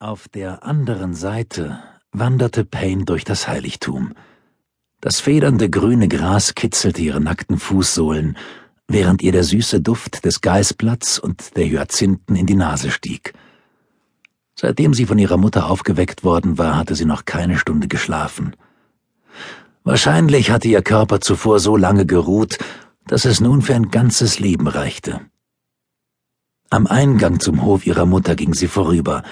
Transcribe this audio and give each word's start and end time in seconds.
Auf 0.00 0.28
der 0.28 0.62
anderen 0.62 1.12
Seite 1.12 1.80
wanderte 2.12 2.64
Payne 2.64 3.04
durch 3.04 3.24
das 3.24 3.48
Heiligtum. 3.48 4.14
Das 5.00 5.18
federnde 5.18 5.68
grüne 5.68 6.06
Gras 6.06 6.54
kitzelte 6.54 7.02
ihre 7.02 7.20
nackten 7.20 7.58
Fußsohlen, 7.58 8.36
während 8.86 9.22
ihr 9.22 9.32
der 9.32 9.42
süße 9.42 9.80
Duft 9.80 10.24
des 10.24 10.40
Geißblatts 10.40 11.18
und 11.18 11.56
der 11.56 11.68
Hyazinthen 11.68 12.36
in 12.36 12.46
die 12.46 12.54
Nase 12.54 12.92
stieg. 12.92 13.32
Seitdem 14.54 14.94
sie 14.94 15.04
von 15.04 15.18
ihrer 15.18 15.36
Mutter 15.36 15.68
aufgeweckt 15.68 16.22
worden 16.22 16.58
war, 16.58 16.76
hatte 16.76 16.94
sie 16.94 17.04
noch 17.04 17.24
keine 17.24 17.58
Stunde 17.58 17.88
geschlafen. 17.88 18.54
Wahrscheinlich 19.82 20.52
hatte 20.52 20.68
ihr 20.68 20.82
Körper 20.82 21.20
zuvor 21.20 21.58
so 21.58 21.76
lange 21.76 22.06
geruht, 22.06 22.58
dass 23.08 23.24
es 23.24 23.40
nun 23.40 23.62
für 23.62 23.74
ein 23.74 23.90
ganzes 23.90 24.38
Leben 24.38 24.68
reichte. 24.68 25.22
Am 26.70 26.86
Eingang 26.86 27.40
zum 27.40 27.62
Hof 27.62 27.84
ihrer 27.84 28.06
Mutter 28.06 28.36
ging 28.36 28.54
sie 28.54 28.68
vorüber, 28.68 29.24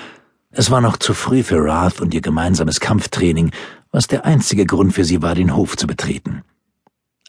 es 0.59 0.71
war 0.71 0.81
noch 0.81 0.97
zu 0.97 1.13
früh 1.13 1.43
für 1.43 1.63
Rath 1.63 2.01
und 2.01 2.15
ihr 2.15 2.23
gemeinsames 2.23 2.81
Kampftraining, 2.81 3.51
was 3.93 4.07
der 4.07 4.25
einzige 4.25 4.65
Grund 4.65 4.95
für 4.95 5.05
sie 5.05 5.21
war, 5.21 5.35
den 5.35 5.55
Hof 5.55 5.77
zu 5.77 5.87
betreten. 5.87 6.43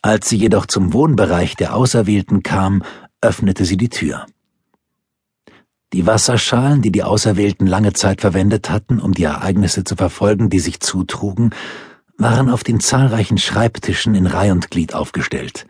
Als 0.02 0.30
sie 0.30 0.38
jedoch 0.38 0.66
zum 0.66 0.94
Wohnbereich 0.94 1.58
der 1.58 1.76
Auserwählten 1.76 2.41
kam, 2.41 2.84
öffnete 3.20 3.66
sie 3.66 3.76
die 3.76 3.90
Tür. 3.90 4.26
Die 5.91 6.05
Wasserschalen, 6.05 6.82
die 6.82 6.91
die 6.91 7.04
Auserwählten 7.04 7.68
lange 7.68 7.94
Zeit 7.94 8.21
verwendet 8.21 8.70
hatten, 8.70 8.99
um 8.99 9.13
die 9.13 9.23
Ereignisse 9.23 9.84
zu 9.84 9.96
verfolgen, 9.96 10.49
die 10.49 10.59
sich 10.59 10.80
zutrugen, 10.80 11.52
waren 12.18 12.49
auf 12.49 12.63
den 12.63 12.80
zahlreichen 12.80 13.38
Schreibtischen 13.38 14.16
in 14.16 14.26
Reih 14.26 14.54
und 14.54 14.71
Glied 14.71 14.94
aufgestellt. 14.94 15.68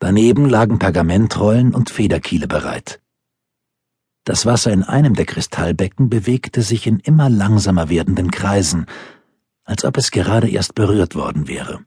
Daneben 0.00 0.48
lagen 0.48 0.78
Pergamentrollen 0.78 1.74
und 1.74 1.90
Federkiele 1.90 2.46
bereit. 2.46 3.00
Das 4.28 4.44
Wasser 4.44 4.70
in 4.72 4.82
einem 4.82 5.14
der 5.14 5.24
Kristallbecken 5.24 6.10
bewegte 6.10 6.60
sich 6.60 6.86
in 6.86 7.00
immer 7.00 7.30
langsamer 7.30 7.88
werdenden 7.88 8.30
Kreisen, 8.30 8.84
als 9.64 9.86
ob 9.86 9.96
es 9.96 10.10
gerade 10.10 10.50
erst 10.50 10.74
berührt 10.74 11.14
worden 11.14 11.48
wäre. 11.48 11.80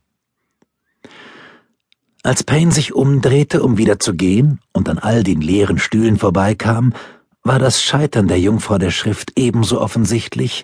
Als 2.23 2.43
Payne 2.43 2.71
sich 2.71 2.93
umdrehte, 2.93 3.61
um 3.61 3.77
wieder 3.77 3.99
zu 3.99 4.15
gehen 4.15 4.59
und 4.73 4.89
an 4.89 4.97
all 4.97 5.21
den 5.21 5.39
leeren 5.39 5.77
Stühlen 5.77 6.17
vorbeikam, 6.17 6.95
war 7.43 7.59
das 7.59 7.83
Scheitern 7.83 8.27
der 8.27 8.39
Jungfrau 8.39 8.79
der 8.79 8.89
Schrift 8.89 9.33
ebenso 9.35 9.79
offensichtlich 9.79 10.63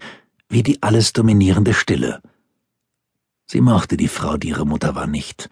wie 0.49 0.63
die 0.63 0.81
alles 0.81 1.13
dominierende 1.13 1.75
Stille. 1.75 2.23
Sie 3.45 3.61
mochte 3.61 3.97
die 3.97 4.07
Frau, 4.07 4.37
die 4.37 4.49
ihre 4.49 4.65
Mutter 4.65 4.95
war, 4.95 5.05
nicht. 5.05 5.47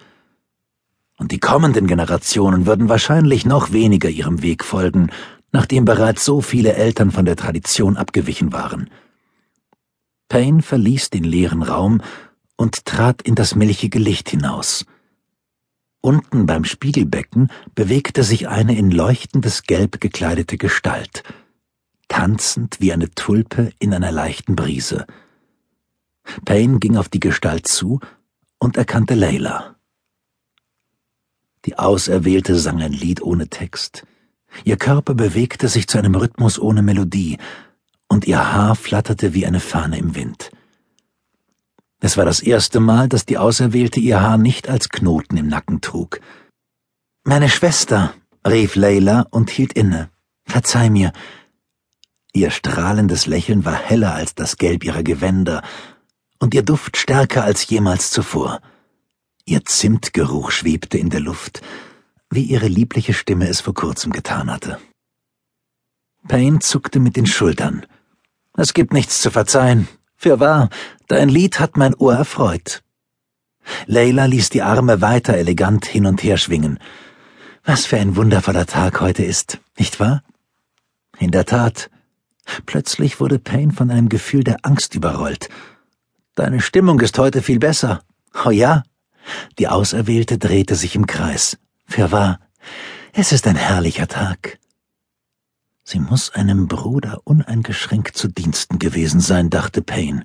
Und 1.17 1.31
die 1.31 1.39
kommenden 1.39 1.85
Generationen 1.85 2.65
würden 2.65 2.89
wahrscheinlich 2.89 3.45
noch 3.45 3.71
weniger 3.71 4.09
ihrem 4.09 4.41
Weg 4.41 4.65
folgen, 4.65 5.11
nachdem 5.55 5.85
bereits 5.85 6.25
so 6.25 6.41
viele 6.41 6.73
Eltern 6.73 7.11
von 7.11 7.23
der 7.23 7.37
Tradition 7.37 7.95
abgewichen 7.95 8.51
waren. 8.51 8.89
Payne 10.27 10.61
verließ 10.61 11.11
den 11.11 11.23
leeren 11.23 11.63
Raum 11.63 12.01
und 12.57 12.83
trat 12.83 13.21
in 13.21 13.35
das 13.35 13.55
milchige 13.55 13.97
Licht 13.97 14.29
hinaus. 14.29 14.85
Unten 16.01 16.45
beim 16.45 16.65
Spiegelbecken 16.65 17.49
bewegte 17.73 18.23
sich 18.23 18.49
eine 18.49 18.77
in 18.77 18.91
leuchtendes 18.91 19.63
Gelb 19.63 20.01
gekleidete 20.01 20.57
Gestalt, 20.57 21.23
tanzend 22.09 22.81
wie 22.81 22.91
eine 22.91 23.09
Tulpe 23.11 23.71
in 23.79 23.93
einer 23.93 24.11
leichten 24.11 24.57
Brise. 24.57 25.05
Payne 26.43 26.79
ging 26.79 26.97
auf 26.97 27.07
die 27.07 27.21
Gestalt 27.21 27.65
zu 27.65 28.01
und 28.59 28.75
erkannte 28.75 29.13
Layla. 29.13 29.77
Die 31.63 31.79
Auserwählte 31.79 32.59
sang 32.59 32.81
ein 32.81 32.91
Lied 32.91 33.21
ohne 33.21 33.47
Text. 33.47 34.05
Ihr 34.63 34.77
Körper 34.77 35.13
bewegte 35.13 35.67
sich 35.67 35.87
zu 35.87 35.97
einem 35.97 36.15
Rhythmus 36.15 36.59
ohne 36.59 36.81
Melodie, 36.81 37.37
und 38.07 38.25
ihr 38.25 38.53
Haar 38.53 38.75
flatterte 38.75 39.33
wie 39.33 39.45
eine 39.45 39.59
Fahne 39.59 39.97
im 39.97 40.15
Wind. 40.15 40.51
Es 41.99 42.17
war 42.17 42.25
das 42.25 42.39
erste 42.39 42.79
Mal, 42.79 43.09
dass 43.09 43.25
die 43.25 43.37
Auserwählte 43.37 43.99
ihr 43.99 44.21
Haar 44.21 44.37
nicht 44.37 44.69
als 44.69 44.89
Knoten 44.89 45.37
im 45.37 45.47
Nacken 45.47 45.81
trug. 45.81 46.19
Meine 47.23 47.49
Schwester, 47.49 48.13
rief 48.47 48.75
Leila 48.75 49.25
und 49.31 49.49
hielt 49.49 49.73
inne. 49.73 50.09
Verzeih 50.45 50.89
mir. 50.89 51.11
Ihr 52.33 52.51
strahlendes 52.51 53.25
Lächeln 53.25 53.65
war 53.65 53.75
heller 53.75 54.13
als 54.13 54.35
das 54.35 54.57
Gelb 54.57 54.83
ihrer 54.83 55.03
Gewänder 55.03 55.63
und 56.39 56.53
ihr 56.53 56.63
Duft 56.63 56.97
stärker 56.97 57.43
als 57.43 57.67
jemals 57.67 58.11
zuvor. 58.11 58.61
Ihr 59.45 59.63
Zimtgeruch 59.65 60.51
schwebte 60.51 60.97
in 60.97 61.09
der 61.09 61.21
Luft, 61.21 61.61
wie 62.29 62.43
ihre 62.43 62.67
liebliche 62.67 63.13
Stimme 63.13 63.47
es 63.47 63.61
vor 63.61 63.73
kurzem 63.73 64.11
getan 64.11 64.51
hatte. 64.51 64.79
Payne 66.27 66.59
zuckte 66.59 66.99
mit 66.99 67.15
den 67.15 67.25
Schultern. 67.25 67.85
Es 68.57 68.73
gibt 68.73 68.93
nichts 68.93 69.21
zu 69.21 69.31
verzeihen. 69.31 69.87
Fürwahr, 70.15 70.69
dein 71.07 71.29
Lied 71.29 71.59
hat 71.59 71.77
mein 71.77 71.93
Ohr 71.95 72.15
erfreut. 72.15 72.81
Leila 73.85 74.25
ließ 74.25 74.49
die 74.49 74.61
Arme 74.61 75.01
weiter 75.01 75.35
elegant 75.35 75.85
hin 75.85 76.05
und 76.05 76.23
her 76.23 76.37
schwingen. 76.37 76.79
Was 77.63 77.85
für 77.85 77.97
ein 77.97 78.15
wundervoller 78.15 78.65
Tag 78.65 79.01
heute 79.01 79.23
ist, 79.23 79.59
nicht 79.77 79.99
wahr? 79.99 80.23
In 81.17 81.31
der 81.31 81.45
Tat. 81.45 81.89
Plötzlich 82.65 83.19
wurde 83.19 83.39
Payne 83.39 83.73
von 83.73 83.89
einem 83.89 84.09
Gefühl 84.09 84.43
der 84.43 84.57
Angst 84.63 84.93
überrollt. 84.95 85.49
Deine 86.35 86.61
Stimmung 86.61 86.99
ist 86.99 87.17
heute 87.17 87.41
viel 87.41 87.59
besser. 87.59 88.03
Oh 88.45 88.51
ja? 88.51 88.83
Die 89.57 89.67
Auserwählte 89.67 90.37
drehte 90.37 90.75
sich 90.75 90.95
im 90.95 91.07
Kreis. 91.07 91.57
Fürwahr, 91.85 92.39
es 93.13 93.31
ist 93.31 93.47
ein 93.47 93.55
herrlicher 93.55 94.07
Tag. 94.07 94.59
Sie 95.83 95.99
muss 95.99 96.31
einem 96.31 96.67
Bruder 96.67 97.21
uneingeschränkt 97.23 98.17
zu 98.17 98.27
Diensten 98.27 98.79
gewesen 98.79 99.19
sein, 99.19 99.49
dachte 99.49 99.81
Payne. 99.81 100.23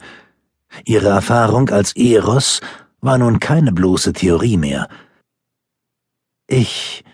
Ihre 0.84 1.08
Erfahrung 1.08 1.68
als 1.68 1.94
Eros 1.96 2.60
war 3.00 3.18
nun 3.18 3.40
keine 3.40 3.72
bloße 3.72 4.12
Theorie 4.12 4.56
mehr. 4.56 4.88
Ich. 6.46 7.04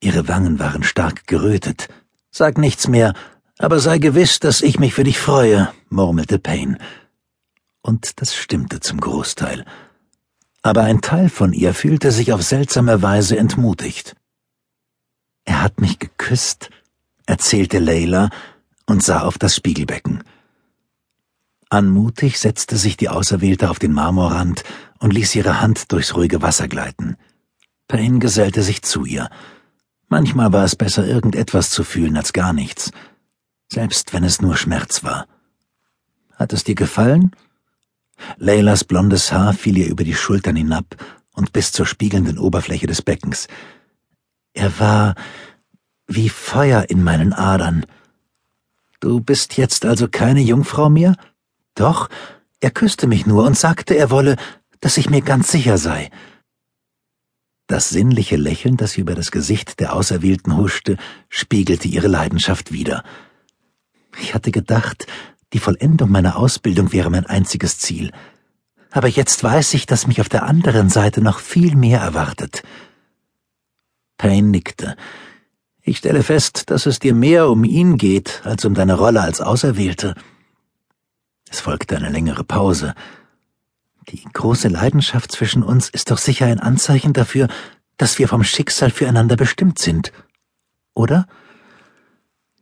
Ihre 0.00 0.28
Wangen 0.28 0.58
waren 0.58 0.82
stark 0.82 1.26
gerötet. 1.26 1.88
Sag 2.30 2.58
nichts 2.58 2.86
mehr, 2.88 3.14
aber 3.58 3.80
sei 3.80 3.98
gewiss, 3.98 4.38
dass 4.40 4.60
ich 4.60 4.78
mich 4.78 4.92
für 4.92 5.04
dich 5.04 5.18
freue, 5.18 5.72
murmelte 5.88 6.38
Payne. 6.38 6.78
Und 7.80 8.20
das 8.20 8.34
stimmte 8.34 8.80
zum 8.80 9.00
Großteil 9.00 9.64
aber 10.64 10.84
ein 10.84 11.02
Teil 11.02 11.28
von 11.28 11.52
ihr 11.52 11.74
fühlte 11.74 12.10
sich 12.10 12.32
auf 12.32 12.42
seltsame 12.42 13.02
Weise 13.02 13.36
entmutigt. 13.36 14.16
Er 15.44 15.62
hat 15.62 15.78
mich 15.78 15.98
geküsst, 15.98 16.70
erzählte 17.26 17.78
Leila 17.78 18.30
und 18.86 19.02
sah 19.02 19.20
auf 19.20 19.36
das 19.36 19.54
Spiegelbecken. 19.54 20.24
Anmutig 21.68 22.38
setzte 22.38 22.78
sich 22.78 22.96
die 22.96 23.10
Auserwählte 23.10 23.68
auf 23.68 23.78
den 23.78 23.92
Marmorrand 23.92 24.64
und 25.00 25.12
ließ 25.12 25.34
ihre 25.34 25.60
Hand 25.60 25.92
durchs 25.92 26.16
ruhige 26.16 26.40
Wasser 26.40 26.66
gleiten. 26.66 27.18
Payne 27.86 28.18
gesellte 28.18 28.62
sich 28.62 28.80
zu 28.80 29.04
ihr. 29.04 29.28
Manchmal 30.08 30.50
war 30.54 30.64
es 30.64 30.76
besser, 30.76 31.06
irgendetwas 31.06 31.68
zu 31.68 31.84
fühlen 31.84 32.16
als 32.16 32.32
gar 32.32 32.54
nichts, 32.54 32.90
selbst 33.70 34.14
wenn 34.14 34.24
es 34.24 34.40
nur 34.40 34.56
Schmerz 34.56 35.04
war. 35.04 35.26
Hat 36.36 36.54
es 36.54 36.64
dir 36.64 36.74
gefallen? 36.74 37.32
Leylas 38.36 38.84
blondes 38.84 39.32
Haar 39.32 39.52
fiel 39.54 39.78
ihr 39.78 39.88
über 39.88 40.04
die 40.04 40.14
Schultern 40.14 40.56
hinab 40.56 40.96
und 41.32 41.52
bis 41.52 41.72
zur 41.72 41.86
spiegelnden 41.86 42.38
Oberfläche 42.38 42.86
des 42.86 43.02
Beckens. 43.02 43.48
Er 44.52 44.78
war 44.78 45.14
wie 46.06 46.28
Feuer 46.28 46.86
in 46.88 47.02
meinen 47.02 47.32
Adern. 47.32 47.86
Du 49.00 49.20
bist 49.20 49.56
jetzt 49.56 49.84
also 49.84 50.08
keine 50.08 50.40
Jungfrau 50.40 50.88
mehr? 50.88 51.16
Doch, 51.74 52.08
er 52.60 52.70
küsste 52.70 53.06
mich 53.06 53.26
nur 53.26 53.44
und 53.44 53.58
sagte, 53.58 53.94
er 53.94 54.10
wolle, 54.10 54.36
dass 54.80 54.96
ich 54.96 55.10
mir 55.10 55.22
ganz 55.22 55.50
sicher 55.50 55.76
sei. 55.76 56.10
Das 57.66 57.88
sinnliche 57.88 58.36
Lächeln, 58.36 58.76
das 58.76 58.98
über 58.98 59.14
das 59.14 59.30
Gesicht 59.30 59.80
der 59.80 59.94
Auserwählten 59.94 60.56
huschte, 60.56 60.98
spiegelte 61.30 61.88
ihre 61.88 62.08
Leidenschaft 62.08 62.72
wider. 62.72 63.02
Ich 64.20 64.34
hatte 64.34 64.50
gedacht, 64.50 65.06
die 65.54 65.60
Vollendung 65.60 66.10
meiner 66.10 66.36
Ausbildung 66.36 66.92
wäre 66.92 67.10
mein 67.10 67.26
einziges 67.26 67.78
Ziel. 67.78 68.10
Aber 68.90 69.08
jetzt 69.08 69.42
weiß 69.42 69.74
ich, 69.74 69.86
dass 69.86 70.06
mich 70.06 70.20
auf 70.20 70.28
der 70.28 70.42
anderen 70.42 70.90
Seite 70.90 71.20
noch 71.20 71.38
viel 71.38 71.76
mehr 71.76 72.00
erwartet. 72.00 72.62
Payne 74.18 74.48
nickte. 74.48 74.96
Ich 75.80 75.98
stelle 75.98 76.22
fest, 76.22 76.70
dass 76.70 76.86
es 76.86 76.98
dir 76.98 77.14
mehr 77.14 77.48
um 77.48 77.62
ihn 77.64 77.98
geht, 77.98 78.42
als 78.44 78.64
um 78.64 78.74
deine 78.74 78.94
Rolle 78.94 79.20
als 79.20 79.40
Auserwählte. 79.40 80.14
Es 81.50 81.60
folgte 81.60 81.96
eine 81.96 82.10
längere 82.10 82.42
Pause. 82.42 82.94
Die 84.08 84.24
große 84.24 84.68
Leidenschaft 84.68 85.30
zwischen 85.30 85.62
uns 85.62 85.88
ist 85.88 86.10
doch 86.10 86.18
sicher 86.18 86.46
ein 86.46 86.58
Anzeichen 86.58 87.12
dafür, 87.12 87.48
dass 87.96 88.18
wir 88.18 88.28
vom 88.28 88.42
Schicksal 88.42 88.90
füreinander 88.90 89.36
bestimmt 89.36 89.78
sind. 89.78 90.12
Oder? 90.94 91.26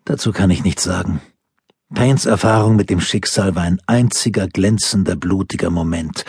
Dazu 0.05 0.33
kann 0.33 0.51
ich 0.51 0.63
nichts 0.63 0.83
sagen. 0.83 1.23
Paynes 1.95 2.25
Erfahrung 2.25 2.77
mit 2.77 2.89
dem 2.89 3.01
Schicksal 3.01 3.55
war 3.55 3.65
ein 3.65 3.81
einziger 3.87 4.49
glänzender, 4.49 5.15
blutiger 5.15 5.69
Moment, 5.69 6.25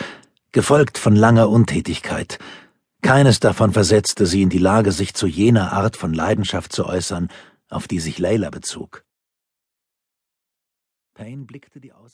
gefolgt 0.52 0.98
von 0.98 1.16
langer 1.16 1.48
Untätigkeit. 1.48 2.38
Keines 3.00 3.40
davon 3.40 3.72
versetzte 3.72 4.26
sie 4.26 4.42
in 4.42 4.50
die 4.50 4.58
Lage, 4.58 4.92
sich 4.92 5.14
zu 5.14 5.26
jener 5.26 5.72
Art 5.72 5.96
von 5.96 6.12
Leidenschaft 6.12 6.70
zu 6.72 6.84
äußern, 6.84 7.28
auf 7.70 7.88
die 7.88 7.98
sich 7.98 8.18
Leila 8.18 8.50
bezog. 8.50 9.04
Payne 11.14 11.44
blickte 11.46 11.80
die 11.80 11.92
Außer 11.92 12.04